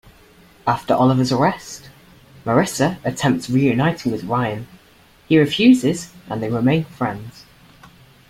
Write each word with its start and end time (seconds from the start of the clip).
After 0.65 0.95
Oliver's 0.95 1.31
arrest, 1.31 1.91
Marissa 2.43 2.97
attempts 3.05 3.51
reuniting 3.51 4.11
with 4.11 4.23
Ryan, 4.23 4.67
he 5.27 5.37
refuses 5.37 6.09
and 6.27 6.41
they 6.41 6.49
remain 6.49 6.85
friends. 6.85 7.45